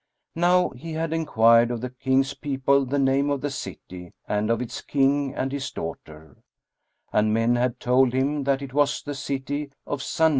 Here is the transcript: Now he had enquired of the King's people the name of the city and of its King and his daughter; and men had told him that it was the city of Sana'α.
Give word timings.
Now 0.33 0.69
he 0.69 0.93
had 0.93 1.13
enquired 1.13 1.69
of 1.69 1.81
the 1.81 1.91
King's 1.91 2.33
people 2.33 2.85
the 2.87 2.97
name 2.97 3.29
of 3.29 3.41
the 3.41 3.51
city 3.51 4.13
and 4.27 4.49
of 4.49 4.59
its 4.59 4.81
King 4.81 5.31
and 5.35 5.51
his 5.51 5.69
daughter; 5.69 6.37
and 7.13 7.31
men 7.35 7.55
had 7.55 7.79
told 7.79 8.11
him 8.11 8.45
that 8.45 8.63
it 8.63 8.73
was 8.73 9.03
the 9.03 9.13
city 9.13 9.69
of 9.85 9.99
Sana'α. 9.99 10.29